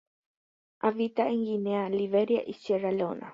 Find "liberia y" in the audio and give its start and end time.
1.87-2.53